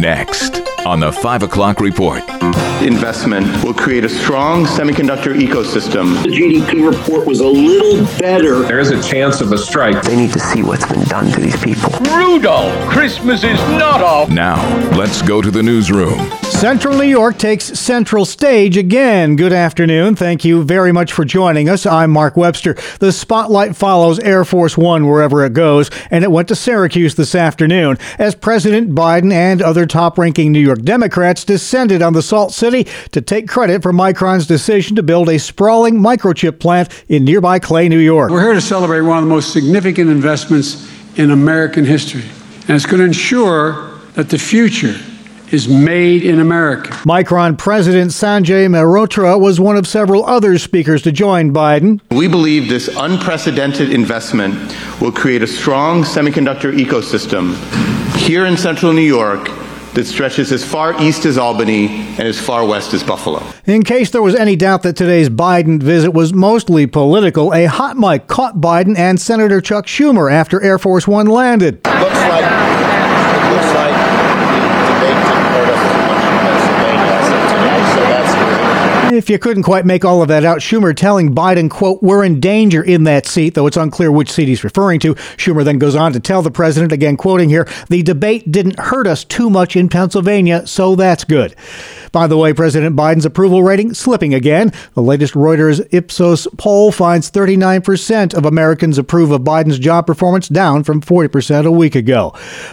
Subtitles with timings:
[0.00, 2.22] Next on the 5 o'clock report.
[2.80, 6.22] Investment will create a strong semiconductor ecosystem.
[6.22, 8.60] The GDP report was a little better.
[8.60, 10.00] There is a chance of a strike.
[10.02, 11.90] They need to see what's been done to these people.
[12.14, 14.28] Rudolph, Christmas is not off.
[14.28, 14.56] Now,
[14.96, 16.30] let's go to the newsroom.
[16.44, 19.36] Central New York takes central stage again.
[19.36, 20.14] Good afternoon.
[20.14, 21.86] Thank you very much for joining us.
[21.86, 22.74] I'm Mark Webster.
[23.00, 27.34] The spotlight follows Air Force One wherever it goes, and it went to Syracuse this
[27.34, 32.52] afternoon as President Biden and other top ranking New York Democrats descended on the Salt
[32.52, 37.58] City to take credit for Micron's decision to build a sprawling microchip plant in nearby
[37.58, 38.30] Clay, New York.
[38.30, 42.24] We're here to celebrate one of the most significant investments in American history,
[42.68, 44.94] and it's going to ensure that the future
[45.52, 46.90] is made in America.
[47.04, 52.00] Micron President Sanjay Mehrotra was one of several other speakers to join Biden.
[52.10, 54.54] We believe this unprecedented investment
[55.00, 57.54] will create a strong semiconductor ecosystem
[58.16, 59.48] here in central New York
[59.96, 63.42] that stretches as far east as Albany and as far west as Buffalo.
[63.64, 67.96] In case there was any doubt that today's Biden visit was mostly political, a hot
[67.96, 71.76] mic caught Biden and Senator Chuck Schumer after Air Force One landed.
[71.86, 77.28] Looks like it looks like the debate didn't hurt us too much in Pennsylvania as
[77.32, 78.95] of today, so that's good.
[79.12, 82.40] If you couldn't quite make all of that out, Schumer telling Biden, quote, we're in
[82.40, 85.14] danger in that seat, though it's unclear which seat he's referring to.
[85.14, 89.06] Schumer then goes on to tell the president, again quoting here, the debate didn't hurt
[89.06, 91.54] us too much in Pennsylvania, so that's good.
[92.16, 94.72] By the way, President Biden's approval rating slipping again.
[94.94, 100.82] The latest Reuters Ipsos poll finds 39% of Americans approve of Biden's job performance, down
[100.82, 102.32] from 40% a week ago.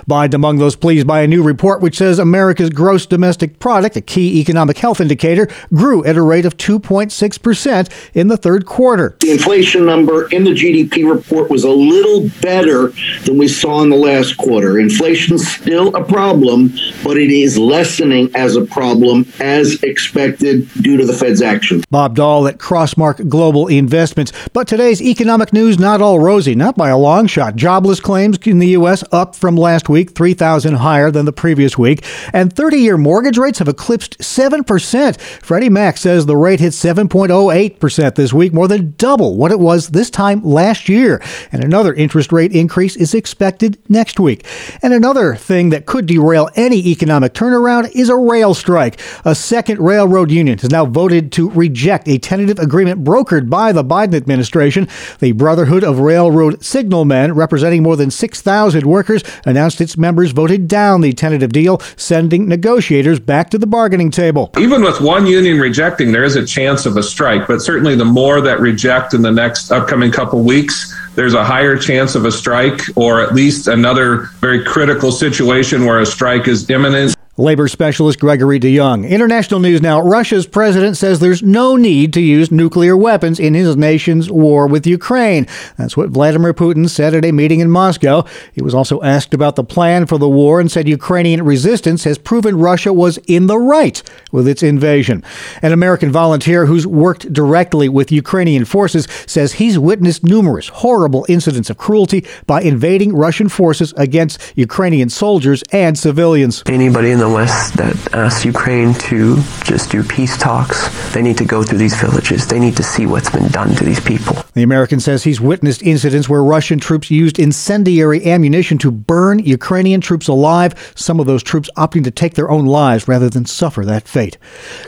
[0.09, 4.01] Biden among those pleased by a new report which says America's gross domestic product, a
[4.01, 9.17] key economic health indicator, grew at a rate of 2.6% in the third quarter.
[9.19, 12.93] The inflation number in the GDP report was a little better
[13.25, 14.79] than we saw in the last quarter.
[14.79, 16.69] Inflation's still a problem,
[17.03, 21.83] but it is lessening as a problem as expected due to the Fed's action.
[21.89, 24.31] Bob Doll at Crossmark Global Investments.
[24.53, 27.55] But today's economic news not all rosy, not by a long shot.
[27.55, 29.03] Jobless claims in the U.S.
[29.11, 32.05] up from last week, 3,000 higher than the previous week.
[32.33, 35.19] And 30 year mortgage rates have eclipsed 7%.
[35.19, 39.89] Freddie Mac says the rate hit 7.08% this week, more than double what it was
[39.89, 41.21] this time last year.
[41.51, 44.45] And another interest rate increase is expected next week.
[44.81, 48.99] And another thing that could derail any economic turnaround is a rail strike.
[49.25, 53.83] A second railroad union has now voted to reject a tentative agreement brokered by the
[53.83, 54.85] Biden administration.
[55.19, 60.99] The Brotherhood of Railroad Signalmen, representing more than 6,000 workers, announced its members voted down
[60.99, 64.51] the tentative deal, sending negotiators back to the bargaining table.
[64.57, 68.03] Even with one union rejecting, there is a chance of a strike, but certainly the
[68.03, 72.31] more that reject in the next upcoming couple weeks, there's a higher chance of a
[72.31, 77.15] strike or at least another very critical situation where a strike is imminent.
[77.35, 79.09] Labor specialist Gregory DeYoung.
[79.09, 79.99] International news now.
[79.99, 84.85] Russia's president says there's no need to use nuclear weapons in his nation's war with
[84.85, 85.47] Ukraine.
[85.75, 88.23] That's what Vladimir Putin said at a meeting in Moscow.
[88.53, 92.19] He was also asked about the plan for the war and said Ukrainian resistance has
[92.19, 95.23] proven Russia was in the right with its invasion.
[95.63, 101.71] An American volunteer who's worked directly with Ukrainian forces says he's witnessed numerous horrible incidents
[101.71, 106.61] of cruelty by invading Russian forces against Ukrainian soldiers and civilians.
[106.67, 111.45] Anybody in the West that asks Ukraine to just do peace talks, they need to
[111.45, 112.47] go through these villages.
[112.47, 114.43] They need to see what's been done to these people.
[114.55, 120.01] The American says he's witnessed incidents where Russian troops used incendiary ammunition to burn Ukrainian
[120.01, 123.85] troops alive, some of those troops opting to take their own lives rather than suffer
[123.85, 124.37] that fate.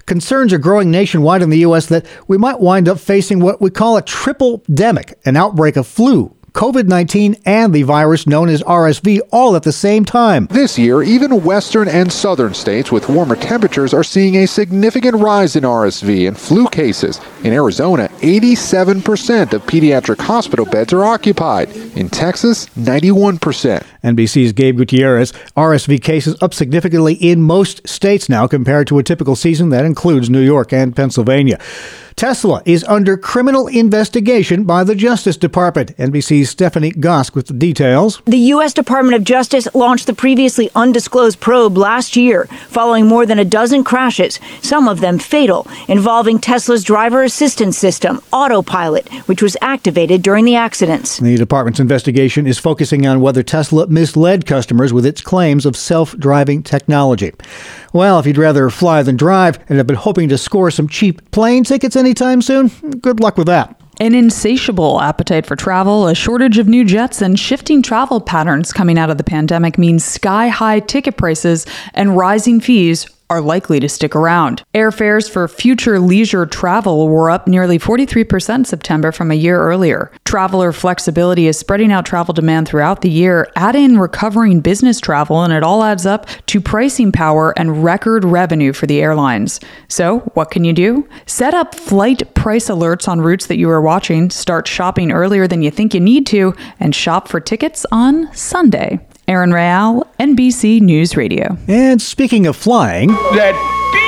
[0.06, 1.86] Concerns are growing nationwide in the U.S.
[1.86, 5.88] that we might wind up facing what we call a triple demic, an outbreak of
[5.88, 10.48] flu, COVID 19 and the virus known as RSV all at the same time.
[10.50, 15.58] This year, even western and southern states with warmer temperatures are seeing a significant rise
[15.58, 17.20] in RSV and flu cases.
[17.44, 21.76] In Arizona, 87% of pediatric hospital beds are occupied.
[21.98, 23.84] In Texas, 91%.
[24.06, 25.34] NBC's Gabe Gutierrez.
[25.58, 30.30] RSV cases up significantly in most states now compared to a typical season that includes
[30.30, 31.60] New York and Pennsylvania.
[32.16, 35.96] Tesla is under criminal investigation by the Justice Department.
[35.98, 38.22] NBC's Stephanie Gosk with the details.
[38.24, 38.74] The U.S.
[38.74, 43.84] Department of Justice launched the previously undisclosed probe last year following more than a dozen
[43.84, 50.46] crashes, some of them fatal, involving Tesla's driver assistance system, Autopilot, which was activated during
[50.46, 51.18] the accidents.
[51.18, 56.18] The department's investigation is focusing on whether Tesla misled customers with its claims of self
[56.18, 57.34] driving technology.
[57.92, 61.32] Well, if you'd rather fly than drive and have been hoping to score some cheap
[61.32, 62.68] plane tickets anytime soon,
[63.02, 63.82] good luck with that.
[64.00, 69.00] An insatiable appetite for travel, a shortage of new jets, and shifting travel patterns coming
[69.00, 73.90] out of the pandemic means sky high ticket prices and rising fees are likely to
[73.90, 74.64] stick around.
[74.74, 80.12] Airfares for future leisure travel were up nearly 43% September from a year earlier.
[80.26, 85.44] Traveler flexibility is spreading out travel demand throughout the year, add in recovering business travel,
[85.44, 89.60] and it all adds up to pricing power and record revenue for the airlines.
[89.88, 91.08] So, what can you do?
[91.26, 95.62] Set up flight price alerts on routes that you are watching, start shopping earlier than
[95.62, 99.00] you think you need to, and shop for tickets on Sunday.
[99.28, 101.58] Aaron Real, NBC News Radio.
[101.68, 103.56] And speaking of flying, That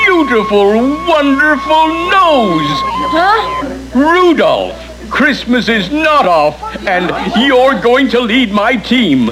[0.06, 0.68] beautiful,
[1.08, 2.78] wonderful nose!
[3.10, 4.00] Huh?
[4.00, 4.84] Rudolph!
[5.10, 7.10] Christmas is not off, and
[7.48, 9.28] you're going to lead my team.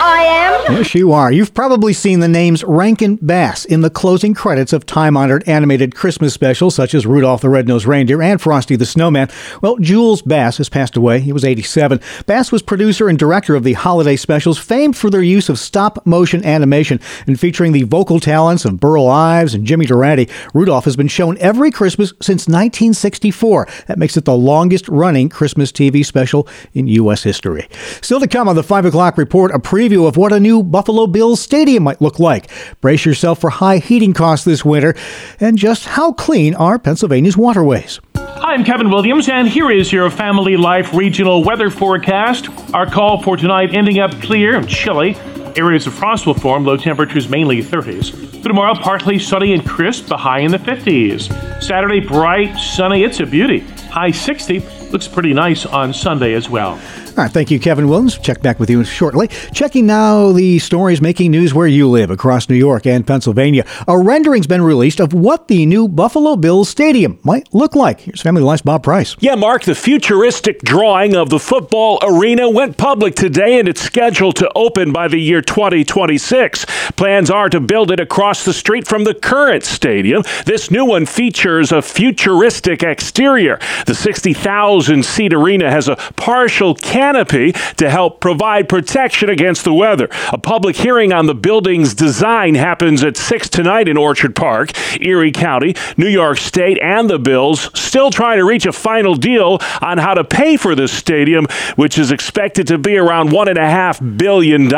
[0.00, 0.40] I am?
[0.72, 1.30] yes, you are.
[1.32, 5.94] You've probably seen the names Rankin Bass in the closing credits of time honored animated
[5.94, 9.28] Christmas specials such as Rudolph the Red-Nosed Reindeer and Frosty the Snowman.
[9.60, 11.20] Well, Jules Bass has passed away.
[11.20, 12.00] He was 87.
[12.26, 16.06] Bass was producer and director of the holiday specials, famed for their use of stop
[16.06, 20.28] motion animation and featuring the vocal talents of Burl Ives and Jimmy Durante.
[20.54, 23.68] Rudolph has been shown every Christmas since 1964.
[23.86, 27.22] That makes it the longest running Christmas TV special in U.S.
[27.22, 27.68] history.
[28.00, 31.06] Still to come on the 5 o'clock report, a preview of what a new Buffalo
[31.06, 32.50] Bills stadium might look like.
[32.80, 34.94] Brace yourself for high heating costs this winter,
[35.40, 38.00] and just how clean are Pennsylvania's waterways.
[38.14, 42.48] I'm Kevin Williams, and here is your Family Life regional weather forecast.
[42.72, 45.16] Our call for tonight ending up clear and chilly.
[45.56, 48.10] Areas of frost will form, low temperatures mainly 30s.
[48.40, 51.62] For tomorrow, partly sunny and crisp, the high in the 50s.
[51.62, 53.60] Saturday, bright, sunny, it's a beauty.
[53.90, 54.60] High 60,
[54.90, 56.80] looks pretty nice on Sunday as well.
[57.10, 58.16] All right, thank you, Kevin Williams.
[58.16, 59.28] Check back with you shortly.
[59.52, 63.66] Checking now the stories making news where you live across New York and Pennsylvania.
[63.86, 68.00] A rendering's been released of what the new Buffalo Bills Stadium might look like.
[68.00, 69.16] Here's Family Life's Bob Price.
[69.18, 74.36] Yeah, Mark, the futuristic drawing of the football arena went public today and it's scheduled
[74.36, 76.64] to open by the year 2026.
[76.96, 80.22] Plans are to build it across the street from the current stadium.
[80.46, 83.58] This new one features a futuristic exterior.
[83.86, 90.08] The 60,000 seat arena has a partial canopy to help provide protection against the weather.
[90.32, 94.72] A public hearing on the building's design happens at 6 tonight in Orchard Park.
[95.00, 99.58] Erie County, New York State, and the Bills still trying to reach a final deal
[99.80, 101.46] on how to pay for this stadium,
[101.76, 104.68] which is expected to be around $1.5 billion.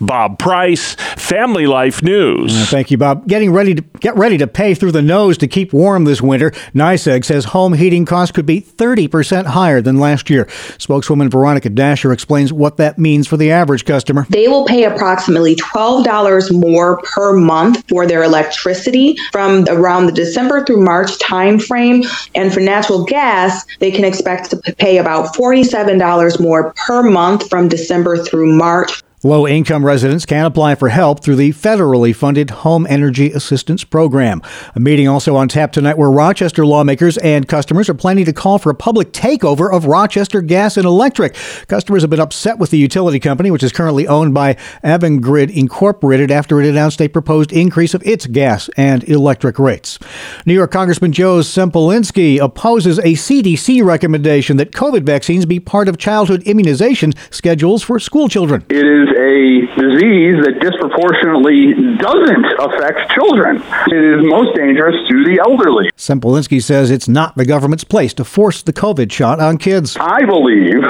[0.00, 2.54] Bob Price, Family Life News.
[2.54, 3.26] Uh, thank you, Bob.
[3.26, 6.50] Getting ready to get ready to pay through the nose to keep warm this winter.
[6.74, 10.48] NYSEG says home heating costs could be 30% higher than last year.
[10.78, 14.26] Spokeswoman Veronica Dasher explains what that means for the average customer.
[14.28, 20.64] They will pay approximately $12 more per month for their electricity from around the December
[20.64, 22.06] through March timeframe.
[22.34, 27.68] And for natural gas, they can expect to pay about $47 more per month from
[27.68, 29.02] December through March.
[29.22, 34.40] Low income residents can apply for help through the federally funded Home Energy Assistance Program.
[34.74, 38.58] A meeting also on tap tonight where Rochester lawmakers and customers are planning to call
[38.58, 41.34] for a public takeover of Rochester Gas and Electric.
[41.68, 46.30] Customers have been upset with the utility company, which is currently owned by Avangrid Incorporated,
[46.30, 49.98] after it announced a proposed increase of its gas and electric rates.
[50.46, 55.98] New York Congressman Joe Sempolinski opposes a CDC recommendation that COVID vaccines be part of
[55.98, 58.64] childhood immunization schedules for school children.
[58.70, 63.62] It is a disease that disproportionately doesn't affect children.
[63.88, 65.90] It is most dangerous to the elderly.
[65.96, 69.96] Sempolinski says it's not the government's place to force the COVID shot on kids.
[69.98, 70.82] I believe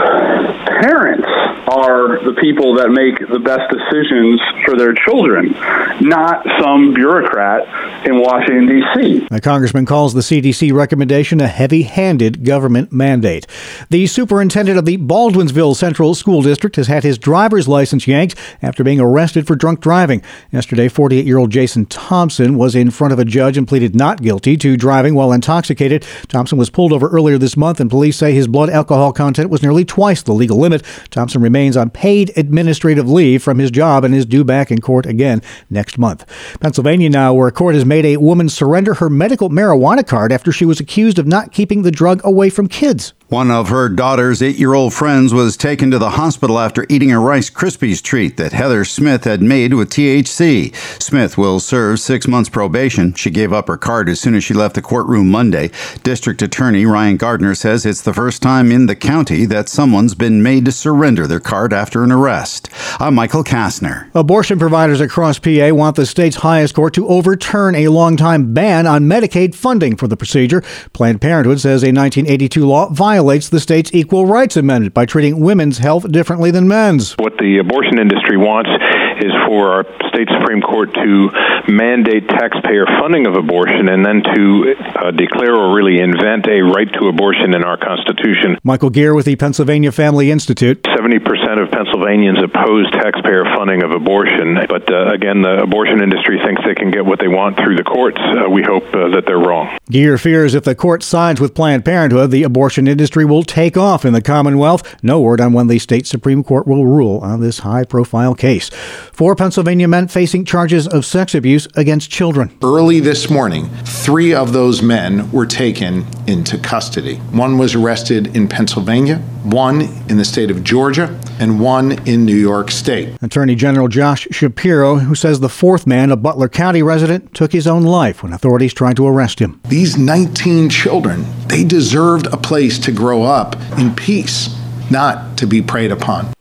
[0.83, 1.30] parents
[1.71, 5.53] are the people that make the best decisions for their children,
[6.00, 7.62] not some bureaucrat
[8.05, 9.29] in Washington, D.C.
[9.31, 13.47] The congressman calls the CDC recommendation a heavy handed government mandate.
[13.89, 18.83] The superintendent of the Baldwinsville Central School District has had his driver's license yanked after
[18.83, 20.23] being arrested for drunk driving.
[20.50, 24.23] Yesterday, 48 year old Jason Thompson was in front of a judge and pleaded not
[24.23, 26.05] guilty to driving while intoxicated.
[26.29, 29.62] Thompson was pulled over earlier this month, and police say his blood alcohol content was
[29.62, 30.83] nearly twice the legal limit.
[31.11, 35.05] Thompson remains on paid administrative leave from his job and is due back in court
[35.05, 36.25] again next month.
[36.59, 40.50] Pennsylvania now, where a court has made a woman surrender her medical marijuana card after
[40.52, 43.12] she was accused of not keeping the drug away from kids.
[43.31, 47.12] One of her daughter's eight year old friends was taken to the hospital after eating
[47.12, 50.75] a Rice Krispies treat that Heather Smith had made with THC.
[51.00, 53.14] Smith will serve six months probation.
[53.14, 55.71] She gave up her card as soon as she left the courtroom Monday.
[56.02, 60.43] District Attorney Ryan Gardner says it's the first time in the county that someone's been
[60.43, 62.69] made to surrender their card after an arrest.
[63.00, 64.09] I'm Michael Kastner.
[64.14, 69.07] Abortion providers across PA want the state's highest court to overturn a long-time ban on
[69.07, 70.62] Medicaid funding for the procedure.
[70.92, 75.78] Planned Parenthood says a 1982 law violates the state's Equal Rights Amendment by treating women's
[75.78, 77.14] health differently than men's.
[77.14, 78.71] What the abortion industry wants
[79.19, 81.30] is for our state Supreme Court to
[81.66, 86.88] mandate taxpayer funding of abortion and then to uh, declare or really invent a right
[87.00, 88.57] to abortion in our Constitution.
[88.62, 90.83] Michael Geer with the Pennsylvania Family Institute.
[90.85, 96.63] 70% of Pennsylvanians oppose taxpayer funding of abortion, but uh, again, the abortion industry thinks
[96.65, 98.19] they can get what they want through the courts.
[98.19, 99.77] Uh, we hope uh, that they're wrong.
[99.91, 104.05] Geer fears if the court sides with Planned Parenthood, the abortion industry will take off
[104.05, 105.03] in the Commonwealth.
[105.03, 108.69] No word on when the state Supreme Court will rule on this high profile case.
[109.13, 112.57] Four Pennsylvania men facing charges of sex abuse against children.
[112.63, 117.17] Early this morning, three of those men were taken into custody.
[117.17, 122.37] One was arrested in Pennsylvania, one in the state of Georgia, and one in New
[122.37, 123.17] York State.
[123.23, 127.67] Attorney General Josh Shapiro, who says the fourth man, a Butler County resident, took his
[127.67, 129.61] own life when authorities tried to arrest him.
[129.69, 134.55] These 19 children, they deserved a place to grow up in peace,
[134.91, 136.33] not to be preyed upon.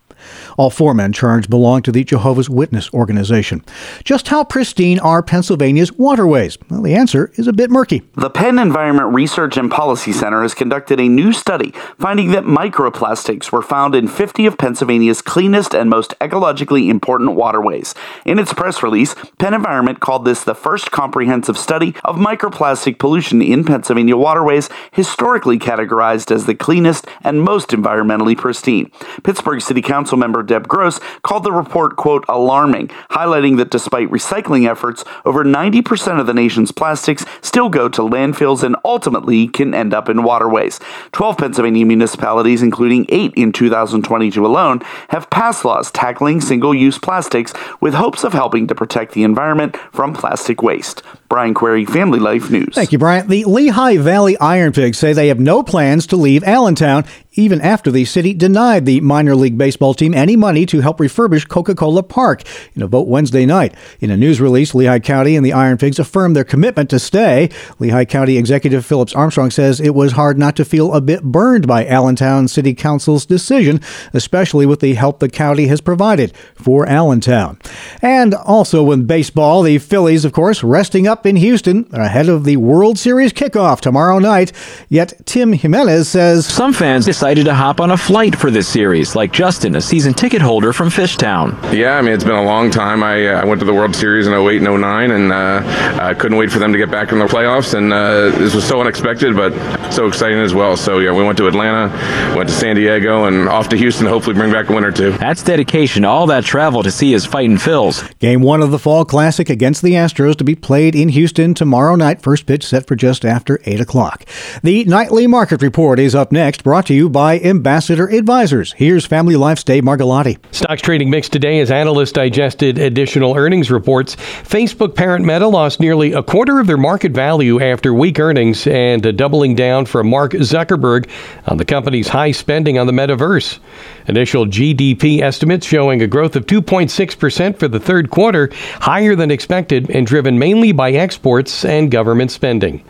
[0.59, 3.63] All four men charged belong to the Jehovah's Witness organization.
[4.03, 6.57] Just how pristine are Pennsylvania's waterways?
[6.69, 8.03] Well, the answer is a bit murky.
[8.15, 13.53] The Penn Environment Research and Policy Center has conducted a new study finding that microplastics
[13.53, 17.95] were found in 50 of Pennsylvania's cleanest and most ecologically important waterways.
[18.25, 23.41] In its press release, Penn Environment called this the first comprehensive study of microplastic pollution
[23.41, 28.91] in Pennsylvania waterways, historically categorized as the cleanest and most environmentally pristine.
[29.23, 34.69] Pittsburgh City Council member Deb Gross called the report, quote, alarming, highlighting that despite recycling
[34.69, 39.93] efforts, over 90% of the nation's plastics still go to landfills and ultimately can end
[39.93, 40.79] up in waterways.
[41.13, 47.53] 12 Pennsylvania municipalities, including eight in 2022 alone, have passed laws tackling single use plastics
[47.79, 51.03] with hopes of helping to protect the environment from plastic waste.
[51.29, 52.73] Brian Query, Family Life News.
[52.73, 53.27] Thank you, Brian.
[53.27, 57.91] The Lehigh Valley Iron Pigs say they have no plans to leave Allentown, even after
[57.91, 62.01] the city denied the minor league baseball team any money to help refurbish Coca Cola
[62.01, 62.43] Park
[62.75, 63.73] in a vote Wednesday night.
[63.99, 67.49] In a news release, Lehigh County and the Iron Pigs affirmed their commitment to stay.
[67.77, 71.67] Lehigh County Executive Phillips Armstrong says it was hard not to feel a bit burned
[71.67, 73.79] by Allentown City Council's decision,
[74.13, 77.59] especially with the help the county has provided for Allentown.
[78.01, 82.57] And also with baseball, the Phillies, of course, resting up in Houston ahead of the
[82.57, 84.51] World Series kickoff tomorrow night.
[84.89, 89.13] Yet Tim Jimenez says some fans decided to hop on a flight for this series,
[89.13, 91.51] like Justin, a season ticket holder from Fishtown.
[91.73, 93.03] Yeah, I mean, it's been a long time.
[93.03, 96.13] I, uh, I went to the World Series in 08 and 09, and uh, I
[96.13, 97.73] couldn't wait for them to get back in the playoffs.
[97.73, 99.51] And uh, this was so unexpected, but
[99.91, 100.77] so exciting as well.
[100.77, 101.89] So, yeah, we went to Atlanta,
[102.37, 105.11] went to San Diego, and off to Houston, hopefully bring back a win or two.
[105.17, 106.05] That's dedication.
[106.05, 108.17] All that travel to see his fighting Phils.
[108.19, 111.97] Game one of the Fall Classic against the Astros to be played in Houston tomorrow
[111.97, 112.21] night.
[112.21, 114.23] First pitch set for just after 8 o'clock.
[114.63, 118.73] The nightly market report is up next, brought to you by Ambassador Advisors.
[118.73, 120.37] Here's Family Life's Dave Margolotti.
[120.53, 124.15] Stocks trading mixed today as analysts digested additional earnings reports.
[124.15, 129.05] Facebook parent Meta lost nearly a quarter of their market value after weak earnings and
[129.05, 131.09] a doubling down from Mark Zuckerberg
[131.47, 133.59] on the company's high spending on the metaverse.
[134.07, 138.49] Initial GDP estimates showing a growth of 2.6% for the third quarter,
[138.79, 142.83] higher than expected and driven mainly by exports and government spending.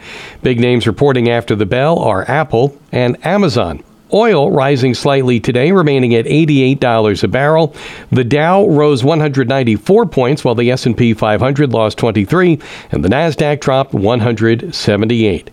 [0.43, 3.83] Big names reporting after the bell are Apple and Amazon.
[4.13, 7.75] Oil rising slightly today, remaining at $88 a barrel.
[8.11, 12.59] The Dow rose 194 points, while the S&P 500 lost 23,
[12.91, 15.51] and the Nasdaq dropped 178.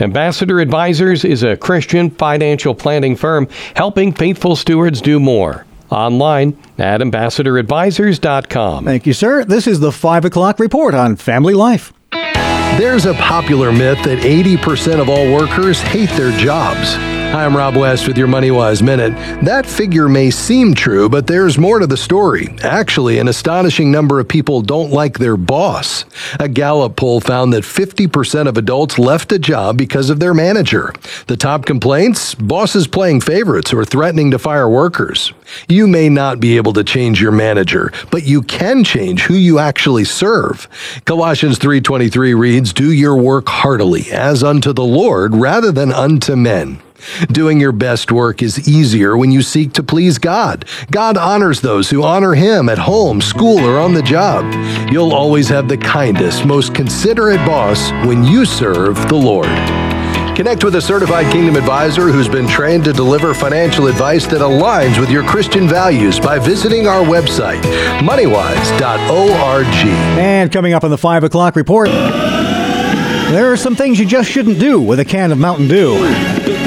[0.00, 5.64] Ambassador Advisors is a Christian financial planning firm helping faithful stewards do more.
[5.90, 8.84] Online at ambassadoradvisors.com.
[8.84, 9.44] Thank you, sir.
[9.44, 11.92] This is the 5 o'clock report on Family Life.
[12.78, 16.96] There's a popular myth that 80% of all workers hate their jobs.
[17.32, 19.14] Hi, I'm Rob West with your MoneyWise Minute.
[19.42, 22.54] That figure may seem true, but there's more to the story.
[22.62, 26.04] Actually, an astonishing number of people don't like their boss.
[26.38, 30.92] A Gallup poll found that 50% of adults left a job because of their manager.
[31.26, 32.34] The top complaints?
[32.34, 35.32] Bosses playing favorites or threatening to fire workers.
[35.70, 39.58] You may not be able to change your manager, but you can change who you
[39.58, 40.68] actually serve.
[41.06, 46.80] Colossians 3:23 reads, "Do your work heartily, as unto the Lord, rather than unto men."
[47.28, 50.64] Doing your best work is easier when you seek to please God.
[50.90, 54.44] God honors those who honor Him at home, school, or on the job.
[54.92, 59.48] You'll always have the kindest, most considerate boss when you serve the Lord.
[60.36, 64.98] Connect with a certified Kingdom advisor who's been trained to deliver financial advice that aligns
[64.98, 67.60] with your Christian values by visiting our website,
[68.00, 69.66] moneywise.org.
[70.18, 74.58] And coming up on the 5 o'clock report, there are some things you just shouldn't
[74.58, 75.96] do with a can of Mountain Dew.
[76.42, 76.58] Mountain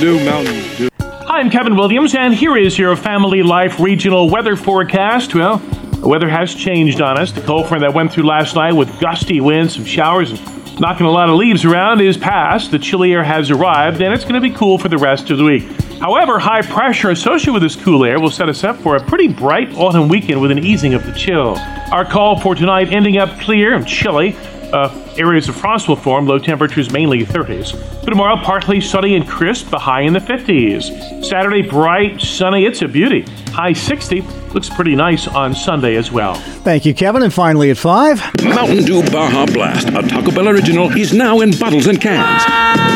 [0.00, 0.88] Dew, Mountain Dew.
[1.00, 5.34] Hi, I'm Kevin Williams, and here is your Family Life regional weather forecast.
[5.34, 7.30] Well, the weather has changed on us.
[7.30, 11.04] The cold front that went through last night with gusty winds, some showers, and knocking
[11.04, 12.70] a lot of leaves around is past.
[12.70, 15.36] The chilly air has arrived, and it's going to be cool for the rest of
[15.36, 15.64] the week.
[16.00, 19.28] However, high pressure associated with this cool air will set us up for a pretty
[19.28, 21.58] bright autumn weekend with an easing of the chill.
[21.92, 24.34] Our call for tonight ending up clear and chilly.
[24.72, 27.72] Uh, areas of frost will form, low temperatures mainly 30s.
[28.04, 31.24] For tomorrow, partly sunny and crisp, a high in the 50s.
[31.24, 33.22] Saturday, bright, sunny, it's a beauty.
[33.52, 34.20] High 60,
[34.52, 36.34] looks pretty nice on Sunday as well.
[36.34, 37.22] Thank you, Kevin.
[37.22, 38.44] And finally at 5.
[38.44, 42.87] Mountain Dew Baja Blast, a Taco Bell original, is now in bottles and cans.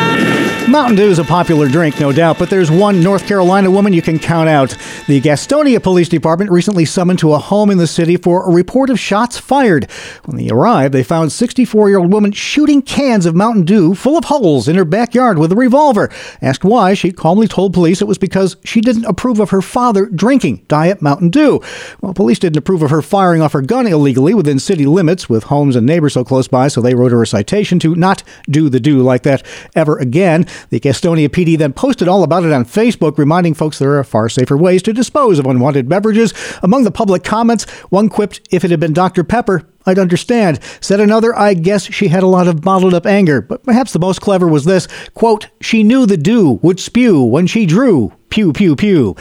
[0.73, 4.01] Mountain Dew is a popular drink, no doubt, but there's one North Carolina woman you
[4.01, 4.71] can count out.
[5.07, 8.89] The Gastonia Police Department recently summoned to a home in the city for a report
[8.89, 9.91] of shots fired.
[10.25, 14.17] When they arrived, they found 64 year old woman shooting cans of Mountain Dew full
[14.17, 16.11] of holes in her backyard with a revolver.
[16.41, 20.07] Asked why, she calmly told police it was because she didn't approve of her father
[20.07, 21.61] drinking Diet Mountain Dew.
[22.01, 25.45] Well, police didn't approve of her firing off her gun illegally within city limits with
[25.45, 28.71] homes and neighbors so close by, so they wrote her a citation to not do
[28.71, 30.47] the do like that ever again.
[30.71, 34.29] The Gastonia PD then posted all about it on Facebook, reminding folks there are far
[34.29, 36.33] safer ways to dispose of unwanted beverages.
[36.63, 39.25] Among the public comments, one quipped, If it had been Dr.
[39.25, 40.61] Pepper, I'd understand.
[40.81, 43.99] Said another, I guess she had a lot of bottled up anger, but perhaps the
[43.99, 48.13] most clever was this quote, She knew the dew would spew when she drew.
[48.31, 49.15] Pew, pew, pew.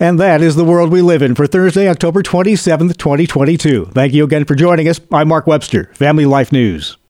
[0.00, 3.86] And that is the world we live in for Thursday, October 27th, 2022.
[3.94, 5.00] Thank you again for joining us.
[5.12, 6.98] I'm Mark Webster, Family Life News.